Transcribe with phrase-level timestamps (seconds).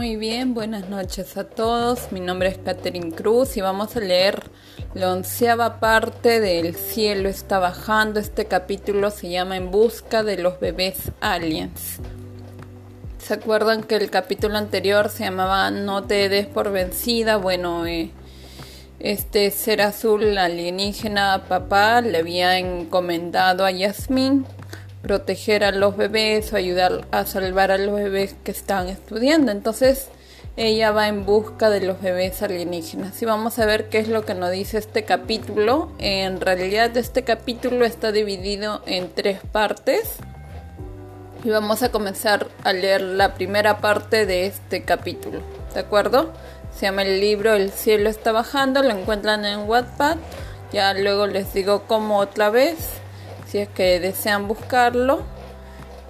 [0.00, 2.10] Muy bien, buenas noches a todos.
[2.10, 4.44] Mi nombre es Catherine Cruz y vamos a leer
[4.94, 8.18] la onceava parte del cielo está bajando.
[8.18, 12.00] Este capítulo se llama En busca de los bebés aliens.
[13.18, 17.36] ¿Se acuerdan que el capítulo anterior se llamaba No te des por vencida?
[17.36, 18.10] Bueno, eh,
[19.00, 24.46] este ser azul alienígena papá le había encomendado a Yasmin
[25.02, 29.52] proteger a los bebés o ayudar a salvar a los bebés que están estudiando.
[29.52, 30.08] Entonces
[30.56, 33.20] ella va en busca de los bebés alienígenas.
[33.22, 35.90] Y vamos a ver qué es lo que nos dice este capítulo.
[35.98, 40.16] En realidad este capítulo está dividido en tres partes.
[41.44, 45.40] Y vamos a comenzar a leer la primera parte de este capítulo.
[45.72, 46.32] ¿De acuerdo?
[46.76, 48.82] Se llama el libro El cielo está bajando.
[48.82, 50.18] Lo encuentran en Wattpad.
[50.72, 52.99] Ya luego les digo cómo otra vez
[53.50, 55.22] si es que desean buscarlo.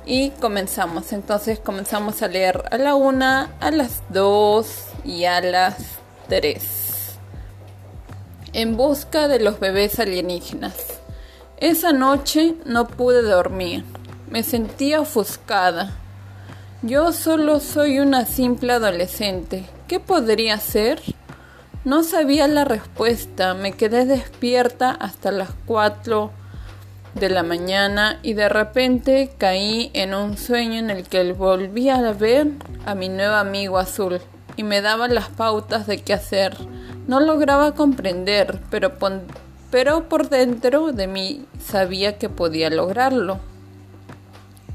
[0.07, 1.13] Y comenzamos.
[1.13, 5.77] Entonces comenzamos a leer a la una, a las dos y a las
[6.29, 7.17] tres.
[8.53, 10.75] En busca de los bebés alienígenas.
[11.59, 13.85] Esa noche no pude dormir.
[14.29, 15.93] Me sentía ofuscada.
[16.83, 19.65] Yo solo soy una simple adolescente.
[19.87, 21.01] ¿Qué podría ser?
[21.85, 23.55] No sabía la respuesta.
[23.55, 26.33] Me quedé despierta hasta las cuatro
[27.15, 32.13] de la mañana y de repente caí en un sueño en el que volví a
[32.13, 32.49] ver
[32.87, 34.21] a mi nuevo amigo azul
[34.57, 36.57] y me daba las pautas de qué hacer.
[37.07, 38.93] No lograba comprender, pero,
[39.71, 43.41] pero por dentro de mí sabía que podía lograrlo.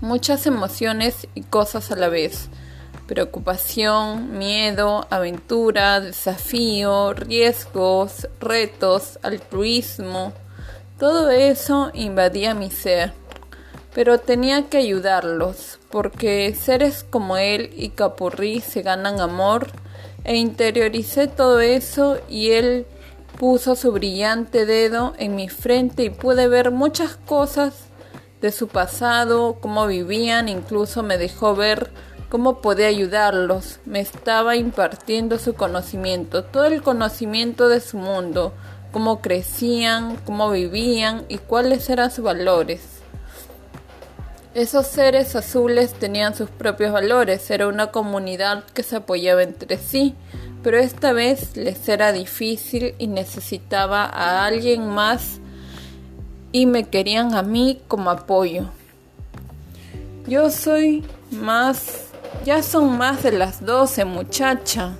[0.01, 2.49] Muchas emociones y cosas a la vez.
[3.07, 10.33] Preocupación, miedo, aventura, desafío, riesgos, retos, altruismo,
[10.97, 13.13] todo eso invadía mi ser,
[13.93, 19.67] pero tenía que ayudarlos, porque seres como él y Capurrí se ganan amor,
[20.23, 22.87] e interioricé todo eso y él
[23.37, 27.73] puso su brillante dedo en mi frente y pude ver muchas cosas
[28.41, 31.91] de su pasado, cómo vivían, incluso me dejó ver
[32.29, 33.79] cómo podía ayudarlos.
[33.85, 38.53] Me estaba impartiendo su conocimiento, todo el conocimiento de su mundo,
[38.95, 42.79] cómo crecían, cómo vivían y cuáles eran sus valores.
[44.53, 50.15] Esos seres azules tenían sus propios valores, era una comunidad que se apoyaba entre sí,
[50.63, 55.41] pero esta vez les era difícil y necesitaba a alguien más
[56.53, 58.69] y me querían a mí como apoyo.
[60.25, 62.11] Yo soy más,
[62.45, 64.93] ya son más de las doce muchacha,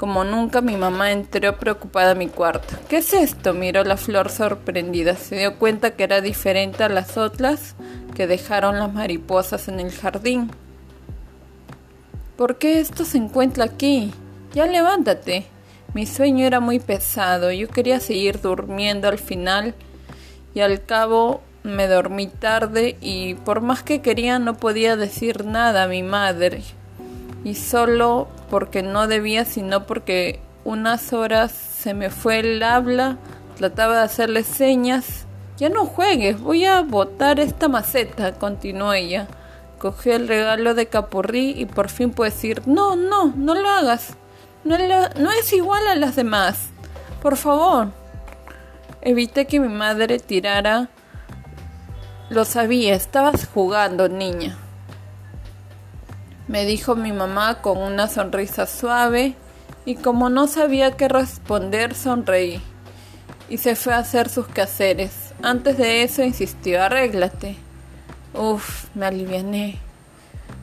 [0.00, 2.74] como nunca mi mamá entró preocupada a mi cuarto.
[2.88, 3.52] ¿Qué es esto?
[3.52, 5.14] miró la flor sorprendida.
[5.14, 7.74] Se dio cuenta que era diferente a las otras
[8.14, 10.52] que dejaron las mariposas en el jardín.
[12.38, 14.10] ¿Por qué esto se encuentra aquí?
[14.54, 15.44] Ya levántate.
[15.92, 17.52] Mi sueño era muy pesado.
[17.52, 19.74] Yo quería seguir durmiendo al final
[20.54, 25.82] y al cabo me dormí tarde y por más que quería no podía decir nada
[25.82, 26.62] a mi madre
[27.44, 33.18] y solo porque no debía, sino porque unas horas se me fue el habla,
[33.56, 35.26] trataba de hacerle señas.
[35.56, 39.26] Ya no juegues, voy a botar esta maceta, continuó ella.
[39.78, 44.14] Cogió el regalo de Capurrí y por fin pude decir, no, no, no lo hagas.
[44.64, 46.68] No, no es igual a las demás.
[47.22, 47.88] Por favor.
[49.00, 50.88] Evité que mi madre tirara.
[52.28, 54.58] Lo sabía, estabas jugando, niña
[56.50, 59.34] me dijo mi mamá con una sonrisa suave
[59.84, 62.60] y como no sabía qué responder sonreí
[63.48, 65.32] y se fue a hacer sus quehaceres.
[65.42, 67.54] Antes de eso insistió, arréglate.
[68.34, 69.78] Uf, me aliviané.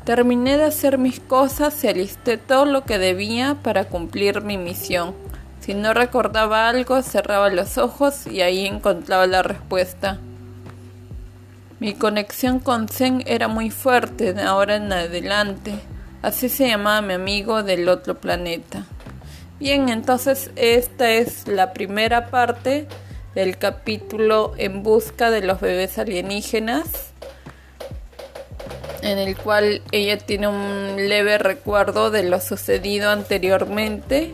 [0.04, 5.16] Terminé de hacer mis cosas y alisté todo lo que debía para cumplir mi misión.
[5.62, 10.20] Si no recordaba algo, cerraba los ojos y ahí encontraba la respuesta.
[11.80, 15.76] Mi conexión con Zen era muy fuerte de ahora en adelante.
[16.24, 18.86] Así se llamaba mi amigo del otro planeta.
[19.60, 22.88] Bien, entonces esta es la primera parte
[23.36, 27.12] del capítulo En busca de los bebés alienígenas,
[29.04, 34.34] en el cual ella tiene un leve recuerdo de lo sucedido anteriormente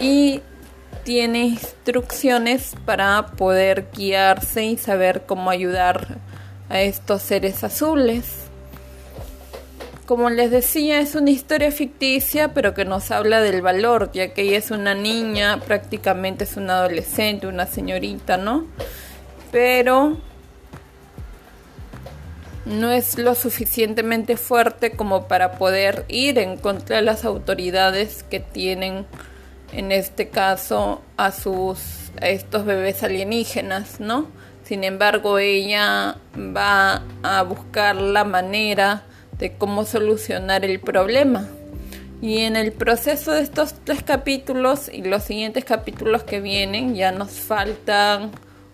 [0.00, 0.40] y
[1.04, 6.18] tiene instrucciones para poder guiarse y saber cómo ayudar
[6.70, 8.24] a estos seres azules.
[10.06, 14.42] Como les decía, es una historia ficticia, pero que nos habla del valor, ya que
[14.42, 18.66] ella es una niña, prácticamente es una adolescente, una señorita, ¿no?
[19.50, 20.18] Pero
[22.66, 28.40] no es lo suficientemente fuerte como para poder ir en contra de las autoridades que
[28.40, 29.06] tienen
[29.74, 34.28] en este caso a sus a estos bebés alienígenas, ¿no?
[34.64, 39.02] Sin embargo, ella va a buscar la manera
[39.38, 41.48] de cómo solucionar el problema.
[42.22, 47.12] Y en el proceso de estos tres capítulos y los siguientes capítulos que vienen, ya
[47.12, 48.30] nos faltan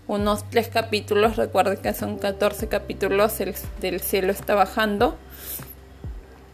[0.07, 1.37] unos tres capítulos.
[1.37, 5.17] Recuerden que son 14 capítulos, el, del cielo está bajando.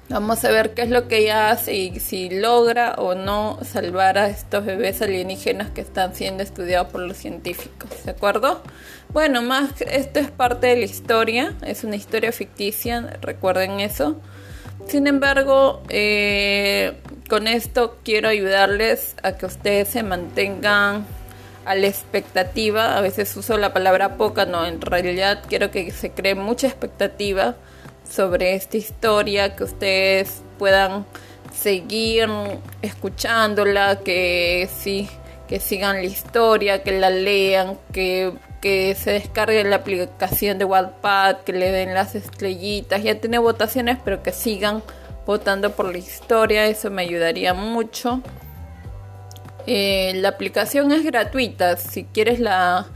[0.09, 4.19] Vamos a ver qué es lo que ella hace y si logra o no salvar
[4.19, 8.63] a estos bebés alienígenas que están siendo estudiados por los científicos, ¿de acuerdo?
[9.09, 14.21] Bueno, más esto es parte de la historia, es una historia ficticia, recuerden eso.
[14.87, 16.93] Sin embargo, eh,
[17.29, 21.05] con esto quiero ayudarles a que ustedes se mantengan
[21.65, 22.97] a la expectativa.
[22.97, 27.57] A veces uso la palabra poca, no, en realidad quiero que se cree mucha expectativa
[28.09, 31.05] sobre esta historia, que ustedes puedan
[31.55, 32.29] seguir
[32.83, 35.09] escuchándola, que sí,
[35.49, 41.39] que sigan la historia, que la lean, que, que se descarguen la aplicación de Wattpad,
[41.39, 44.83] que le den las estrellitas, ya tiene votaciones, pero que sigan
[45.25, 48.23] votando por la historia, eso me ayudaría mucho.
[49.67, 52.87] Eh, la aplicación es gratuita, si quieres la,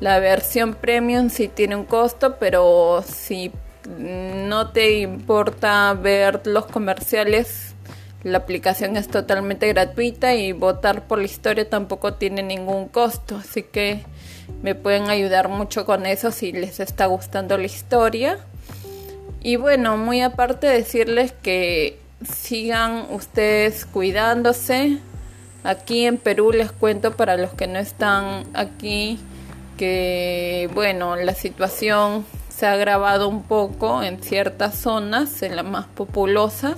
[0.00, 3.52] la versión premium sí tiene un costo, pero si
[3.98, 7.74] no te importa ver los comerciales,
[8.22, 13.62] la aplicación es totalmente gratuita y votar por la historia tampoco tiene ningún costo, así
[13.62, 14.04] que
[14.62, 18.38] me pueden ayudar mucho con eso si les está gustando la historia.
[19.42, 21.98] Y bueno, muy aparte decirles que
[22.30, 24.98] sigan ustedes cuidándose.
[25.64, 29.18] Aquí en Perú les cuento para los que no están aquí
[29.78, 32.26] que bueno, la situación
[32.60, 36.76] se ha agravado un poco en ciertas zonas, en las más populosas,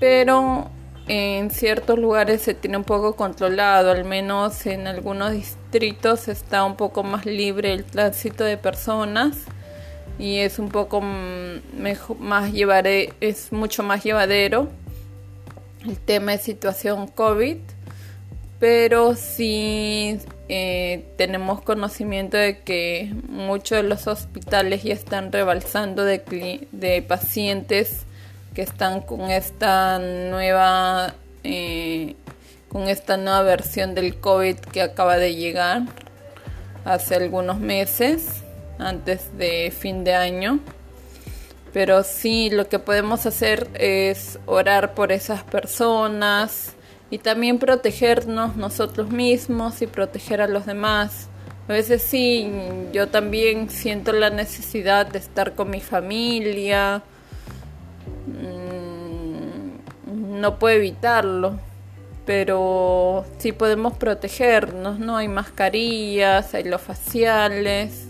[0.00, 0.68] pero
[1.06, 6.74] en ciertos lugares se tiene un poco controlado, al menos en algunos distritos está un
[6.74, 9.36] poco más libre el tránsito de personas
[10.18, 14.68] y es un poco más llevaré, es mucho más llevadero
[15.86, 17.58] el tema de situación COVID,
[18.58, 20.18] pero sí
[20.50, 28.06] eh, tenemos conocimiento de que muchos de los hospitales ya están rebalsando de, pacientes
[28.54, 31.14] que están con esta nueva
[31.44, 32.16] eh,
[32.68, 35.82] con esta nueva versión del COVID que acaba de llegar
[36.84, 38.42] hace algunos meses
[38.78, 40.60] antes de fin de año.
[41.74, 46.74] Pero sí lo que podemos hacer es orar por esas personas
[47.10, 51.28] y también protegernos nosotros mismos y proteger a los demás.
[51.68, 52.50] A veces sí,
[52.92, 57.02] yo también siento la necesidad de estar con mi familia.
[58.26, 61.58] Mm, no puedo evitarlo,
[62.26, 65.16] pero sí podemos protegernos, ¿no?
[65.16, 68.06] Hay mascarillas, hay los faciales.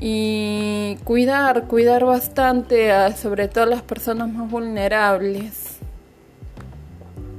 [0.00, 5.67] Y cuidar, cuidar bastante a sobre todo a las personas más vulnerables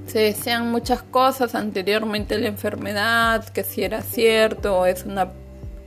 [0.09, 5.29] se desean muchas cosas anteriormente la enfermedad, que si era cierto, es una,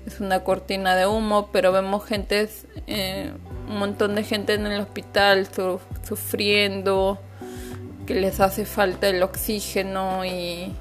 [0.07, 2.49] es una cortina de humo, pero vemos gente,
[2.87, 3.33] eh,
[3.69, 5.49] un montón de gente en el hospital
[6.07, 7.21] sufriendo,
[8.07, 10.73] que les hace falta el oxígeno y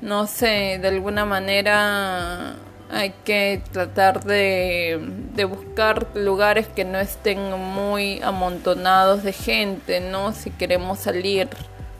[0.00, 2.56] no sé, de alguna manera
[2.90, 5.00] hay que tratar de,
[5.34, 10.32] de, buscar lugares que no estén muy amontonados de gente, ¿no?
[10.32, 11.48] Si queremos salir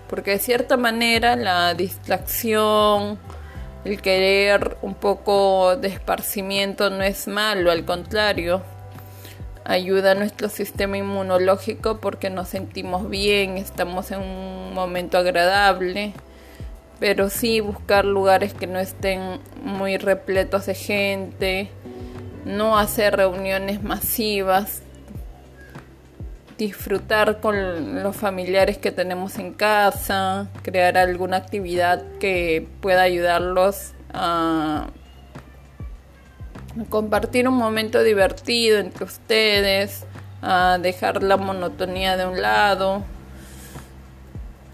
[0.09, 3.19] porque de cierta manera la distracción,
[3.85, 8.63] el querer un poco de esparcimiento no es malo, al contrario,
[9.65, 16.13] ayuda a nuestro sistema inmunológico porque nos sentimos bien, estamos en un momento agradable,
[16.99, 21.69] pero sí buscar lugares que no estén muy repletos de gente,
[22.45, 24.83] no hacer reuniones masivas,
[26.59, 34.89] disfrutar con los familiares que tenemos en casa, crear alguna actividad que pueda ayudarlos a
[36.89, 40.05] compartir un momento divertido entre ustedes,
[40.43, 43.03] a dejar la monotonía de un lado,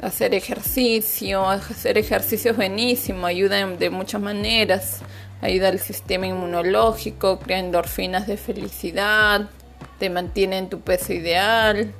[0.00, 5.00] hacer ejercicio, hacer ejercicio es buenísimo, ayuda de muchas maneras,
[5.40, 9.48] ayuda al sistema inmunológico, crea endorfinas de felicidad,
[9.98, 11.92] te mantiene en tu peso ideal.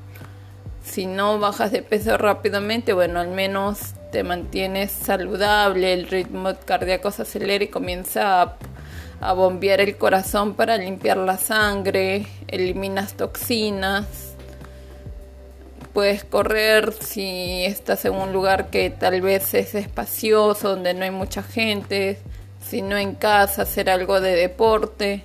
[0.85, 7.11] Si no bajas de peso rápidamente, bueno, al menos te mantienes saludable, el ritmo cardíaco
[7.11, 8.57] se acelera y comienza
[9.21, 14.35] a bombear el corazón para limpiar la sangre, eliminas toxinas.
[15.95, 21.11] Puedes correr si estás en un lugar que tal vez es espacioso, donde no hay
[21.11, 22.19] mucha gente,
[22.61, 25.25] si no en casa, hacer algo de deporte.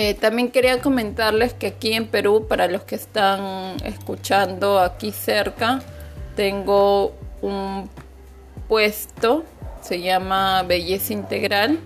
[0.00, 5.80] Eh, también quería comentarles que aquí en Perú, para los que están escuchando aquí cerca,
[6.36, 7.90] tengo un
[8.68, 9.42] puesto,
[9.80, 11.80] se llama Belleza Integral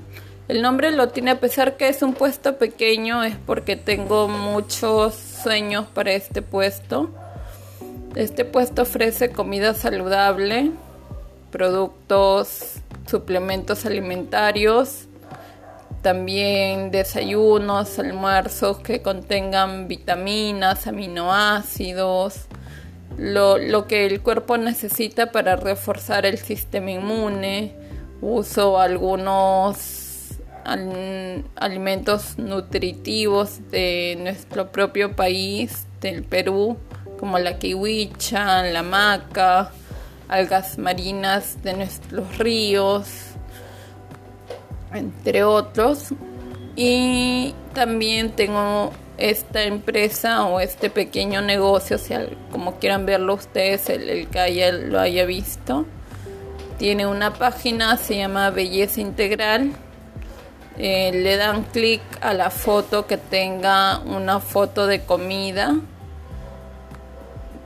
[0.48, 5.14] el nombre lo tiene a pesar que es un puesto pequeño, es porque tengo muchos
[5.14, 7.10] sueños para este puesto.
[8.16, 10.72] Este puesto ofrece comida saludable,
[11.50, 12.74] productos,
[13.08, 15.06] suplementos alimentarios,
[16.02, 22.46] también desayunos, almuerzos que contengan vitaminas, aminoácidos,
[23.16, 27.74] lo, lo que el cuerpo necesita para reforzar el sistema inmune.
[28.20, 30.38] Uso algunos
[31.56, 36.76] alimentos nutritivos de nuestro propio país, del Perú,
[37.18, 39.70] como la kiwicha, la maca,
[40.28, 43.31] algas marinas de nuestros ríos,
[44.94, 46.08] entre otros.
[46.76, 52.14] Y también tengo esta empresa o este pequeño negocio, si
[52.50, 55.86] como quieran verlo ustedes, el, el que haya, lo haya visto.
[56.78, 59.72] Tiene una página, se llama Belleza Integral
[60.78, 65.76] eh, le dan clic a la foto que tenga una foto de comida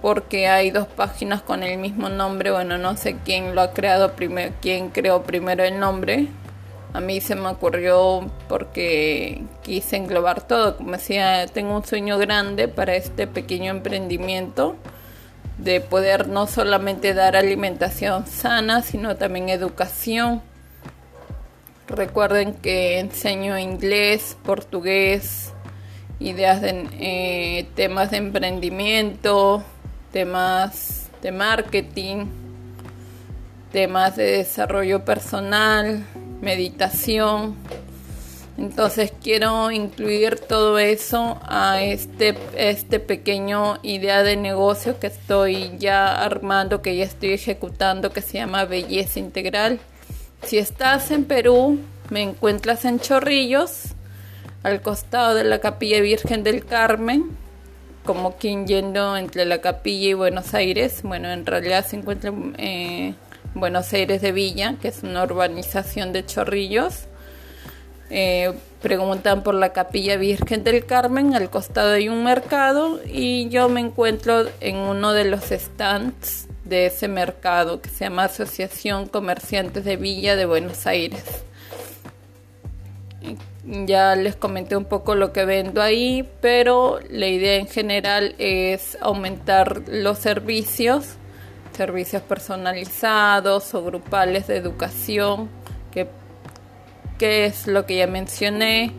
[0.02, 4.14] porque hay dos páginas con el mismo nombre bueno no sé quién lo ha creado
[4.14, 6.26] primero quién creó primero el nombre
[6.96, 12.68] a mí se me ocurrió porque quise englobar todo como decía tengo un sueño grande
[12.68, 14.76] para este pequeño emprendimiento
[15.58, 20.40] de poder no solamente dar alimentación sana sino también educación.
[21.86, 25.52] Recuerden que enseño inglés, portugués,
[26.18, 29.62] ideas de eh, temas de emprendimiento,
[30.12, 32.26] temas de marketing,
[33.70, 36.02] temas de desarrollo personal,
[36.40, 37.56] meditación.
[38.58, 46.24] Entonces quiero incluir todo eso a este, este pequeño idea de negocio que estoy ya
[46.24, 49.78] armando, que ya estoy ejecutando, que se llama Belleza Integral.
[50.42, 51.78] Si estás en Perú,
[52.08, 53.88] me encuentras en Chorrillos,
[54.62, 57.36] al costado de la Capilla Virgen del Carmen,
[58.04, 61.02] como quien yendo entre la capilla y Buenos Aires.
[61.02, 63.14] Bueno, en realidad se encuentra en eh,
[63.56, 67.06] Buenos Aires de Villa, que es una urbanización de Chorrillos.
[68.10, 73.70] Eh, preguntan por la Capilla Virgen del Carmen, al costado hay un mercado y yo
[73.70, 79.86] me encuentro en uno de los stands de ese mercado que se llama Asociación Comerciantes
[79.86, 81.24] de Villa de Buenos Aires.
[83.64, 88.98] Ya les comenté un poco lo que vendo ahí, pero la idea en general es
[89.00, 91.16] aumentar los servicios,
[91.76, 95.48] servicios personalizados o grupales de educación,
[95.90, 96.08] que,
[97.46, 98.92] es lo que ya mencioné,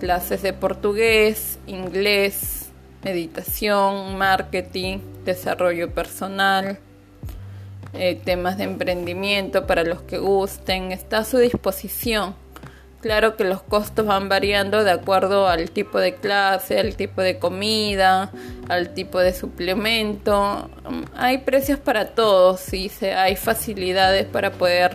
[0.00, 2.70] clases de portugués, inglés,
[3.02, 6.78] meditación, marketing, desarrollo personal,
[7.92, 12.34] eh, temas de emprendimiento para los que gusten, está a su disposición.
[13.04, 17.38] Claro que los costos van variando de acuerdo al tipo de clase, al tipo de
[17.38, 18.32] comida,
[18.70, 20.70] al tipo de suplemento.
[21.14, 24.92] Hay precios para todos y hay facilidades para poder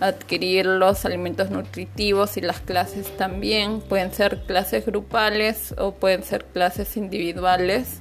[0.00, 3.82] adquirir los alimentos nutritivos y las clases también.
[3.82, 7.98] Pueden ser clases grupales o pueden ser clases individuales,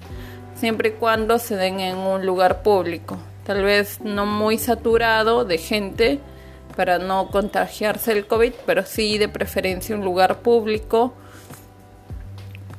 [0.56, 5.58] siempre y cuando se den en un lugar público tal vez no muy saturado de
[5.58, 6.20] gente
[6.76, 11.14] para no contagiarse el COVID, pero sí de preferencia un lugar público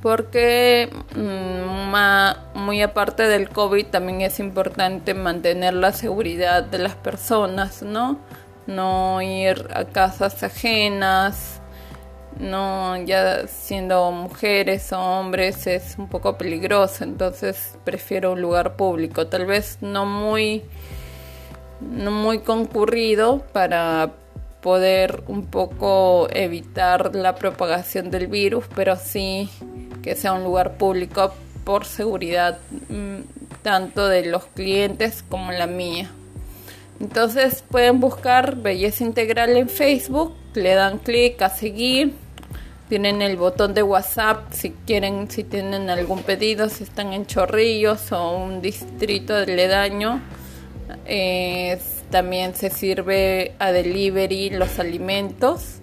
[0.03, 7.83] porque mm, muy aparte del COVID también es importante mantener la seguridad de las personas,
[7.83, 8.19] ¿no?
[8.67, 11.63] No ir a casas ajenas,
[12.39, 19.27] no ya siendo mujeres o hombres es un poco peligroso entonces prefiero un lugar público
[19.27, 20.65] tal vez no muy
[21.91, 24.13] muy concurrido para
[24.61, 29.51] poder un poco evitar la propagación del virus pero sí
[30.03, 31.35] que sea un lugar público
[31.65, 32.59] por seguridad
[32.89, 33.19] mm,
[33.63, 36.11] tanto de los clientes como la mía
[37.03, 42.15] entonces pueden buscar Belleza Integral en Facebook, le dan clic a seguir,
[42.89, 48.13] tienen el botón de WhatsApp si quieren, si tienen algún pedido, si están en Chorrillos
[48.13, 50.21] o un distrito de Ledaño.
[52.11, 55.79] También se sirve a delivery los alimentos.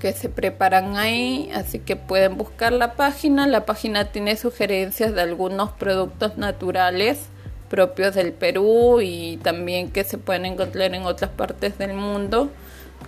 [0.00, 3.46] que se preparan ahí, así que pueden buscar la página.
[3.46, 7.28] La página tiene sugerencias de algunos productos naturales
[7.72, 12.50] propios del Perú y también que se pueden encontrar en otras partes del mundo,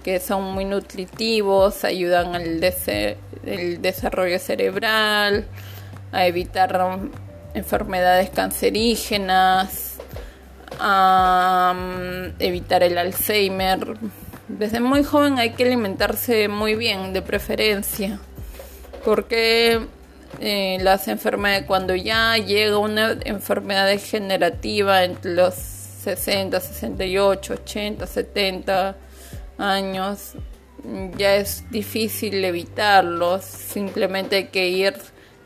[0.02, 5.44] que son muy nutritivos, ayudan al desarrollo cerebral,
[6.12, 6.98] a evitar
[7.52, 9.93] enfermedades cancerígenas,
[10.80, 11.74] a
[12.38, 13.96] evitar el Alzheimer.
[14.48, 18.18] Desde muy joven hay que alimentarse muy bien, de preferencia,
[19.04, 19.80] porque
[20.40, 28.96] eh, las enfermedades, cuando ya llega una enfermedad degenerativa entre los 60, 68, 80, 70
[29.58, 30.34] años,
[31.16, 34.94] ya es difícil evitarlos, simplemente hay que ir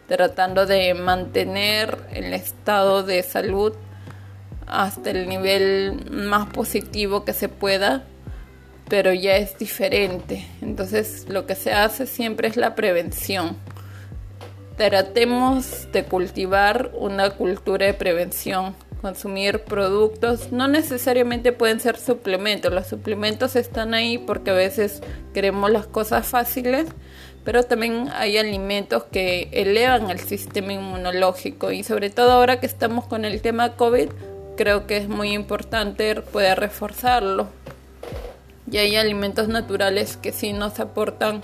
[0.08, 3.74] tratando de mantener el estado de salud
[4.68, 8.04] hasta el nivel más positivo que se pueda,
[8.88, 10.46] pero ya es diferente.
[10.60, 13.56] Entonces lo que se hace siempre es la prevención.
[14.76, 22.86] Tratemos de cultivar una cultura de prevención, consumir productos, no necesariamente pueden ser suplementos, los
[22.86, 25.02] suplementos están ahí porque a veces
[25.34, 26.86] queremos las cosas fáciles,
[27.44, 33.06] pero también hay alimentos que elevan el sistema inmunológico y sobre todo ahora que estamos
[33.06, 34.10] con el tema COVID,
[34.58, 37.48] creo que es muy importante poder reforzarlo.
[38.70, 41.40] Y hay alimentos naturales que sí nos aportan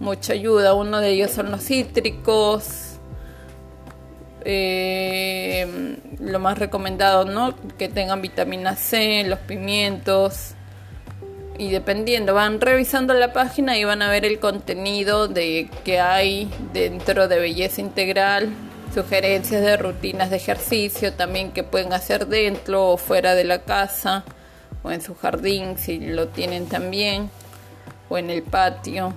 [0.00, 0.72] mucha ayuda.
[0.72, 2.94] Uno de ellos son los cítricos.
[4.46, 7.54] Eh, lo más recomendado, ¿no?
[7.76, 10.54] Que tengan vitamina C, los pimientos,
[11.58, 16.48] y dependiendo, van revisando la página y van a ver el contenido de que hay
[16.72, 18.48] dentro de belleza integral,
[18.92, 24.24] sugerencias de rutinas de ejercicio también que pueden hacer dentro o fuera de la casa
[24.82, 27.30] o en su jardín si lo tienen también
[28.08, 29.12] o en el patio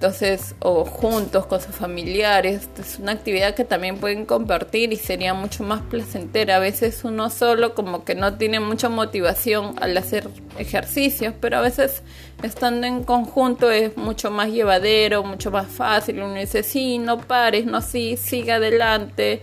[0.00, 5.34] entonces o juntos con sus familiares es una actividad que también pueden compartir y sería
[5.34, 6.56] mucho más placentera.
[6.56, 11.60] A veces uno solo como que no tiene mucha motivación al hacer ejercicios pero a
[11.60, 12.02] veces
[12.42, 16.22] estando en conjunto es mucho más llevadero mucho más fácil.
[16.22, 19.42] Uno dice sí no pares no sí sigue adelante.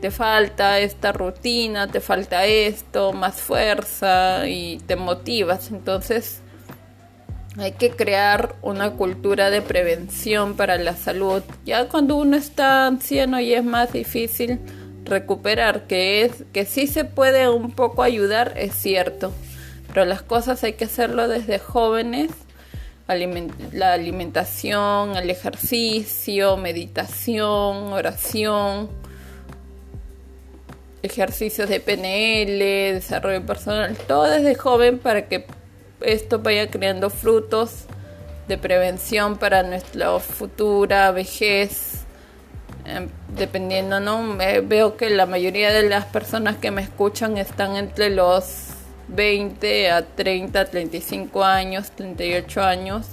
[0.00, 6.42] Te falta esta rutina te falta esto más fuerza y te motivas entonces
[7.60, 11.42] hay que crear una cultura de prevención para la salud.
[11.64, 14.60] Ya cuando uno está anciano y es más difícil
[15.04, 19.32] recuperar, que es que sí se puede un poco ayudar, es cierto,
[19.88, 22.30] pero las cosas hay que hacerlo desde jóvenes.
[23.72, 28.88] la alimentación, el ejercicio, meditación, oración,
[31.02, 35.44] ejercicios de PNL, desarrollo personal, todo desde joven para que
[36.00, 37.84] esto vaya creando frutos
[38.48, 42.00] de prevención para nuestra futura vejez.
[42.84, 44.36] Em, dependiendo, ¿no?
[44.64, 48.70] veo que la mayoría de las personas que me escuchan están entre los
[49.08, 53.06] 20 a 30, 35 años, 38 años,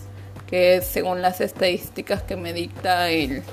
[0.47, 3.43] que es según las estadísticas que me dicta el,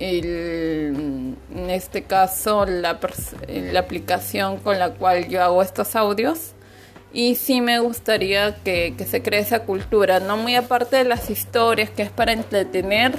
[0.00, 2.98] el en este caso la,
[3.48, 6.55] la aplicación con la cual yo hago estos audios
[7.12, 11.90] y sí me gustaría que, se cree esa cultura, no muy aparte de las historias,
[11.90, 13.12] que es para entretener,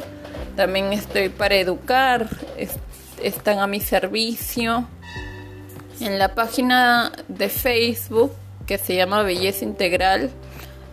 [0.55, 2.27] también estoy para educar,
[3.23, 4.87] están a mi servicio.
[5.99, 8.31] En la página de Facebook,
[8.67, 10.29] que se llama Belleza Integral,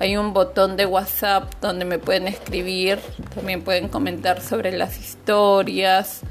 [0.00, 2.98] hay un botón de WhatsApp donde me pueden escribir,
[3.35, 6.22] también pueden comentar sobre las historias,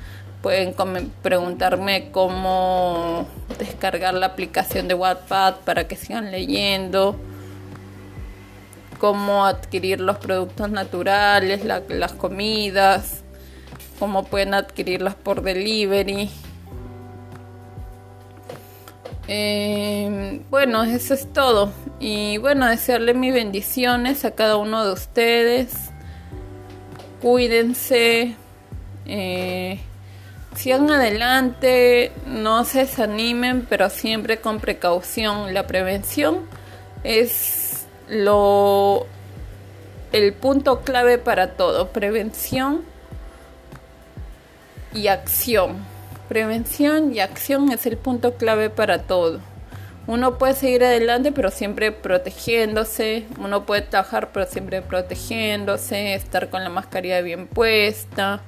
[0.44, 0.76] pueden
[1.22, 3.26] preguntarme cómo
[3.58, 7.16] descargar la aplicación de Wattpad para que sigan leyendo,
[9.00, 13.24] cómo adquirir los productos naturales, las comidas,
[14.00, 16.30] cómo pueden adquirirlas por delivery.
[19.30, 21.72] Eh, bueno, eso es todo.
[22.02, 25.74] Y bueno, desearle mis bendiciones a cada uno de ustedes.
[27.22, 28.36] Cuídense.
[29.06, 29.80] Eh,
[30.56, 35.54] sigan adelante, no se desanimen, pero siempre con precaución.
[35.54, 36.42] La prevención
[37.04, 39.08] es lo
[40.12, 42.84] el punto clave para todo, prevención
[44.94, 45.78] y acción.
[46.30, 49.40] Prevención y acción es el punto clave para todo.
[50.06, 53.26] Uno puede seguir adelante, pero siempre protegiéndose.
[53.40, 56.14] Uno puede trabajar, pero siempre protegiéndose.
[56.14, 58.42] Estar con la mascarilla bien puesta.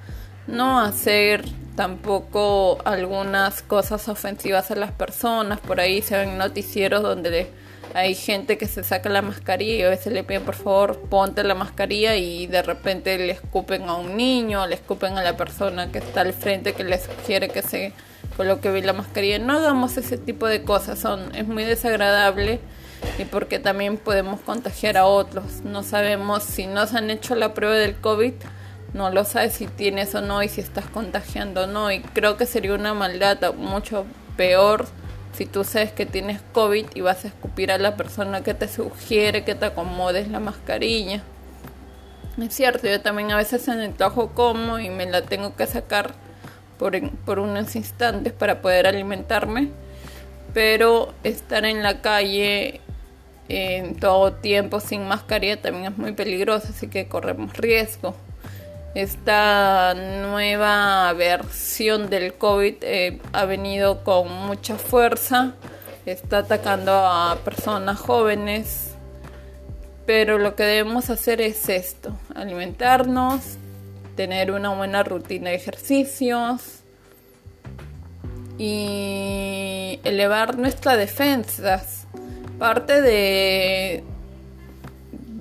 [0.48, 1.44] No hacer
[1.76, 5.60] tampoco algunas cosas ofensivas a las personas.
[5.60, 7.50] Por ahí se ven noticieros donde
[7.94, 11.44] hay gente que se saca la mascarilla y a veces le piden por favor ponte
[11.44, 15.92] la mascarilla y de repente le escupen a un niño, le escupen a la persona
[15.92, 17.94] que está al frente que le sugiere que se
[18.36, 19.40] coloque bien la mascarilla.
[19.40, 22.60] No hagamos ese tipo de cosas, son, es muy desagradable
[23.18, 25.62] y porque también podemos contagiar a otros.
[25.64, 28.34] No sabemos si no se han hecho la prueba del COVID,
[28.96, 31.92] no lo sabes si tienes o no y si estás contagiando o no.
[31.92, 34.06] Y creo que sería una maldad mucho
[34.38, 34.88] peor
[35.34, 38.70] si tú sabes que tienes COVID y vas a escupir a la persona que te
[38.70, 41.22] sugiere que te acomodes la mascarilla.
[42.42, 45.68] Es cierto, yo también a veces en el trabajo como y me la tengo que
[45.68, 46.14] sacar
[46.80, 49.72] por, por unos instantes para poder alimentarme,
[50.54, 52.80] pero estar en la calle
[53.50, 58.16] en todo tiempo sin mascarilla también es muy peligroso, así que corremos riesgo
[58.96, 65.54] esta nueva versión del COVID eh, ha venido con mucha fuerza,
[66.06, 68.92] está atacando a personas jóvenes,
[70.06, 73.58] pero lo que debemos hacer es esto, alimentarnos,
[74.16, 76.80] tener una buena rutina de ejercicios
[78.58, 82.08] y elevar nuestras defensas.
[82.58, 84.06] Parte de,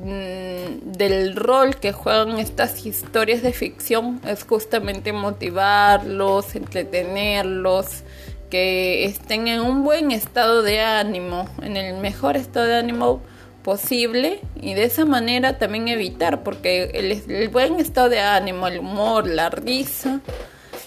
[0.05, 8.03] del rol que juegan estas historias de ficción es justamente motivarlos, entretenerlos,
[8.51, 13.23] que estén en un buen estado de ánimo, en el mejor estado de ánimo
[13.63, 19.27] posible y de esa manera también evitar, porque el, buen estado de ánimo, el humor,
[19.27, 20.21] la risa,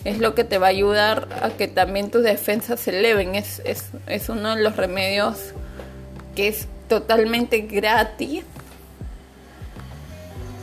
[0.04, 3.34] es lo que te va a ayudar a que también tus defensas se eleven.
[3.34, 5.54] Es, es, es uno de los remedios
[6.36, 8.44] que es totalmente gratis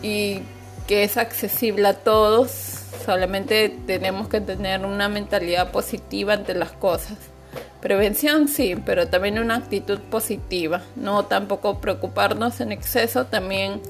[0.05, 0.43] y
[0.87, 2.51] que es accesible a todos.
[3.07, 7.17] Solamente tenemos que tener una mentalidad positiva ante las cosas.
[7.81, 10.83] Prevención sí, pero también una actitud positiva.
[10.95, 13.81] No tampoco preocuparnos en exceso también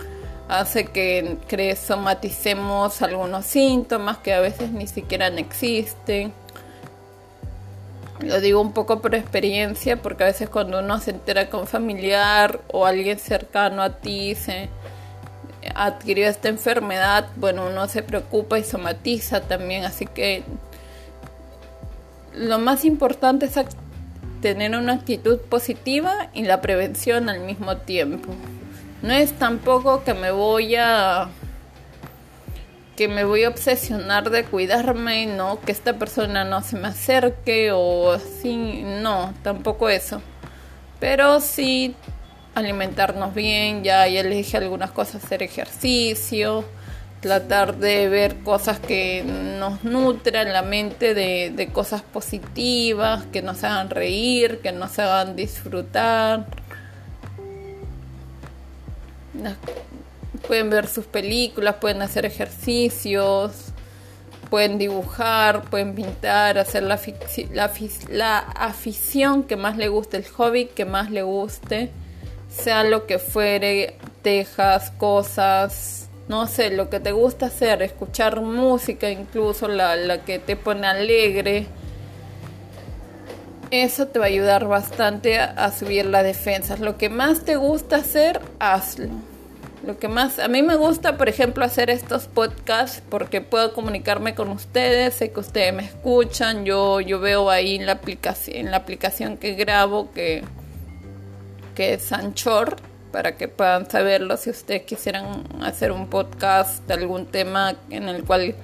[0.49, 6.33] hace que, somaticemos algunos síntomas que a veces ni siquiera existen.
[8.21, 11.67] Lo digo un poco por experiencia porque a veces cuando uno se entera con un
[11.67, 14.69] familiar o alguien cercano a ti se
[15.75, 20.43] adquirió esta enfermedad, bueno, uno se preocupa y somatiza también, así que
[22.35, 23.55] lo más importante es
[24.41, 28.35] tener una actitud positiva y la prevención al mismo tiempo.
[29.03, 31.29] No es tampoco que me voy a
[32.97, 37.73] que me voy a obsesionar de cuidarme, no, que esta persona no se me acerque
[37.73, 40.23] o así, no, tampoco eso.
[41.01, 41.97] Pero sí
[42.55, 46.65] alimentarnos bien, ya, ya les dije algunas cosas, hacer ejercicio,
[47.21, 53.65] tratar de ver cosas que nos nutran la mente de, de cosas positivas, que nos
[53.65, 56.47] hagan reír, que nos hagan disfrutar.
[60.47, 63.73] Pueden ver sus películas, pueden hacer ejercicios,
[64.49, 67.01] pueden dibujar, pueden pintar, hacer la,
[67.53, 67.73] la,
[68.11, 71.91] la afición que más le guste, el hobby que más le guste
[72.57, 79.11] sea lo que fuere, tejas, cosas, no sé, lo que te gusta hacer, escuchar música
[79.11, 81.67] incluso, la, la que te pone alegre.
[83.71, 86.81] Eso te va a ayudar bastante a, subir las defensas.
[86.81, 89.11] Lo que más te gusta hacer, hazlo.
[89.85, 94.35] Lo que más, a mí me gusta, por ejemplo, hacer estos podcasts porque puedo comunicarme
[94.35, 98.71] con ustedes, sé que ustedes me escuchan, yo, yo veo ahí en la aplicación, en
[98.71, 100.43] la aplicación que grabo que
[101.75, 102.77] que es Anchor,
[103.13, 108.25] para que puedan saberlo si ustedes quisieran hacer un podcast de algún tema en el
[108.25, 108.55] cual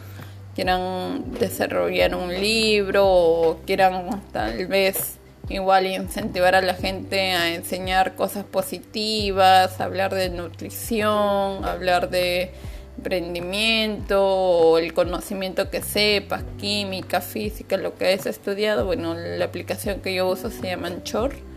[0.55, 5.19] quieran desarrollar un libro o quieran tal vez
[5.49, 12.53] igual incentivar a la gente a enseñar cosas positivas, hablar de nutrición, hablar de
[12.97, 18.85] emprendimiento o el conocimiento que sepas, química, física, lo que hayas estudiado.
[18.85, 21.50] Bueno, la aplicación que yo uso se llama Anchor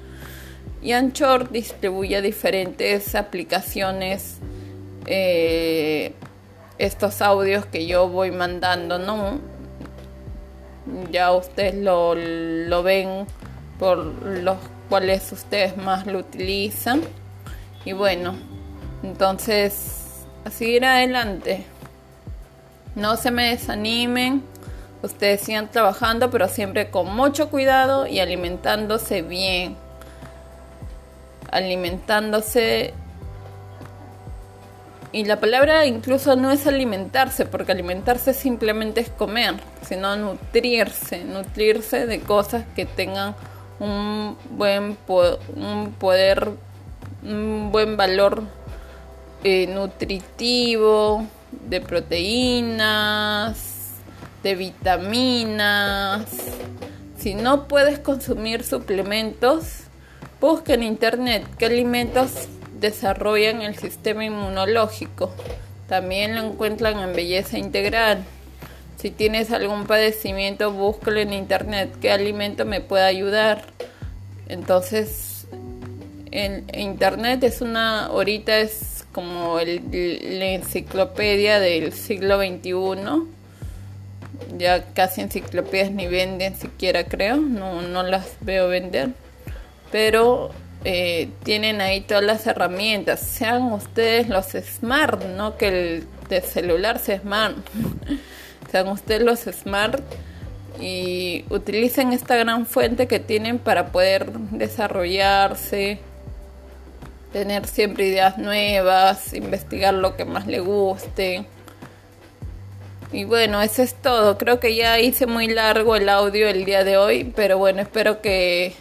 [0.84, 4.40] y Anchor distribuye diferentes aplicaciones
[5.06, 6.14] eh,
[6.78, 9.40] estos audios que yo voy mandando, ¿no?
[11.10, 13.26] Ya ustedes lo, lo ven
[13.80, 14.58] por los
[14.90, 17.02] cuales ustedes más lo utilizan.
[17.86, 18.36] Y bueno,
[19.04, 21.64] entonces a seguir adelante.
[22.96, 24.44] No se me desanimen.
[25.02, 29.78] Ustedes sigan trabajando, pero siempre con mucho cuidado y alimentándose bien
[31.54, 32.94] alimentándose.
[35.12, 39.56] Y la palabra incluso no es alimentarse, porque alimentarse simplemente es comer,
[39.88, 43.36] sino nutrirse, nutrirse de cosas que tengan
[43.80, 44.98] un buen
[45.56, 46.52] un poder
[47.24, 48.44] un buen valor
[49.44, 51.26] eh, nutritivo,
[51.68, 53.58] de proteínas,
[54.42, 56.26] de vitaminas.
[57.18, 59.83] Si no puedes consumir suplementos,
[60.44, 65.32] busca en internet qué alimentos desarrollan el sistema inmunológico.
[65.88, 68.26] También lo encuentran en belleza integral.
[68.98, 73.64] Si tienes algún padecimiento, búscalo en internet qué alimento me puede ayudar.
[74.50, 75.48] Entonces,
[76.32, 79.82] en internet es una, ahorita es como el,
[80.40, 83.30] la enciclopedia del siglo XXI.
[84.58, 89.23] Ya casi enciclopedias ni venden siquiera creo, no, no las veo vender.
[89.94, 90.50] Pero
[90.86, 93.20] eh, tienen ahí todas las herramientas.
[93.20, 97.56] Sean ustedes los smart, no que el de celular sea smart.
[98.72, 100.02] Sean ustedes los smart
[100.82, 106.00] y utilicen esta gran fuente que tienen para poder desarrollarse,
[107.32, 111.46] tener siempre ideas nuevas, investigar lo que más le guste.
[113.12, 114.40] Y bueno, eso es todo.
[114.40, 118.22] Creo que ya hice muy largo el audio el día de hoy, pero bueno, espero
[118.22, 118.74] que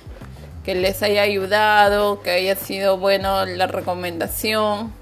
[0.65, 4.93] que les haya ayudado, que haya sido bueno la recomendación.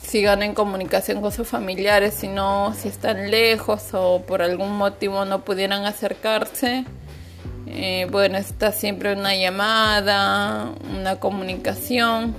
[0.00, 5.24] Sigan en comunicación con sus familiares, si no, si están lejos o por algún motivo
[5.24, 6.84] no pudieran acercarse.
[7.66, 12.36] Eh, bueno, está siempre una llamada, una comunicación.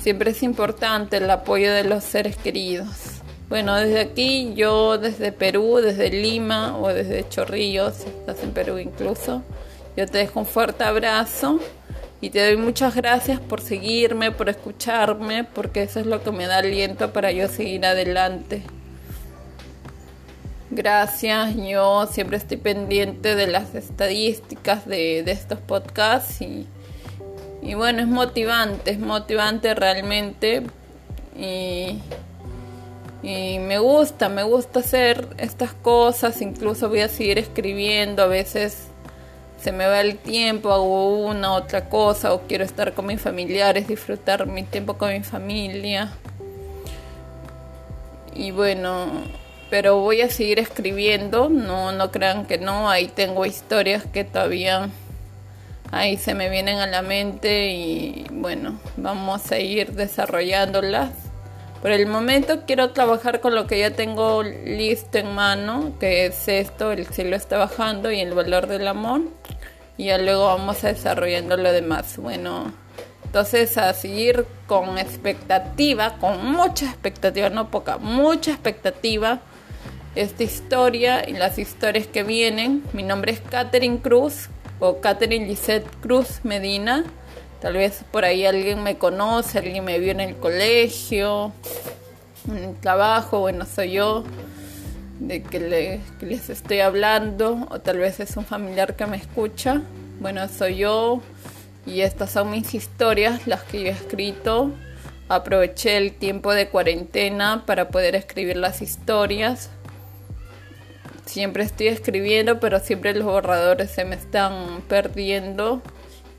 [0.00, 3.15] Siempre es importante el apoyo de los seres queridos.
[3.48, 8.78] Bueno, desde aquí, yo desde Perú, desde Lima o desde Chorrillos, si estás en Perú
[8.78, 9.42] incluso,
[9.96, 11.60] yo te dejo un fuerte abrazo
[12.20, 16.46] y te doy muchas gracias por seguirme, por escucharme, porque eso es lo que me
[16.46, 18.62] da aliento para yo seguir adelante.
[20.70, 26.66] Gracias, yo siempre estoy pendiente de las estadísticas de, de estos podcasts y,
[27.62, 30.64] y bueno, es motivante, es motivante realmente
[31.38, 32.00] y
[33.26, 38.84] y me gusta, me gusta hacer estas cosas, incluso voy a seguir escribiendo, a veces
[39.60, 43.88] se me va el tiempo, hago una otra cosa o quiero estar con mis familiares,
[43.88, 46.12] disfrutar mi tiempo con mi familia.
[48.32, 49.08] Y bueno,
[49.70, 54.88] pero voy a seguir escribiendo, no, no crean que no, ahí tengo historias que todavía
[55.90, 61.25] ahí se me vienen a la mente y bueno, vamos a ir desarrollándolas
[61.82, 66.48] por el momento quiero trabajar con lo que ya tengo listo en mano, que es
[66.48, 69.22] esto, el cielo está bajando y el valor del amor.
[69.98, 72.16] Y ya luego vamos a desarrollando lo demás.
[72.18, 72.72] Bueno,
[73.24, 79.40] entonces a seguir con expectativa, con mucha expectativa, no poca, mucha expectativa
[80.14, 82.82] esta historia y las historias que vienen.
[82.92, 84.48] Mi nombre es Catherine Cruz
[84.80, 87.04] o Catherine Lisette Cruz Medina.
[87.60, 91.52] Tal vez por ahí alguien me conoce, alguien me vio en el colegio,
[92.48, 94.24] en el trabajo, bueno, soy yo
[95.20, 99.82] de que, les estoy hablando, o tal vez es un familiar que me escucha.
[100.20, 101.20] Bueno, soy yo
[101.86, 104.72] y estas son mis historias, las que yo he escrito.
[105.28, 109.70] Aproveché el tiempo de cuarentena para poder escribir las historias.
[111.24, 115.82] Siempre estoy escribiendo, pero siempre los borradores se me están perdiendo.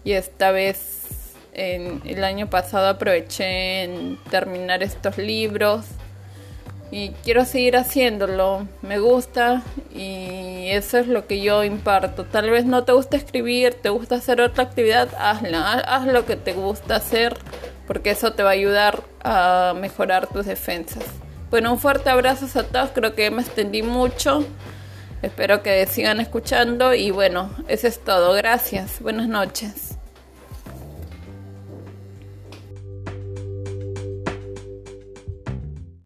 [0.03, 1.06] Y esta vez
[1.57, 5.85] el año pasado aproveché en terminar estos libros
[6.91, 8.67] y quiero seguir haciéndolo.
[8.81, 12.25] Me gusta y eso es lo que yo imparto.
[12.25, 15.73] Tal vez no te gusta escribir, te gusta hacer otra actividad, hazla.
[15.73, 17.35] Haz lo que te gusta hacer
[17.87, 21.03] porque eso te va a ayudar a mejorar tus defensas.
[21.49, 22.91] Bueno, un fuerte abrazo a todos.
[22.93, 24.45] Creo que me extendí mucho.
[25.21, 28.33] Espero que sigan escuchando y bueno, eso es todo.
[28.33, 29.01] Gracias.
[29.01, 29.96] Buenas noches.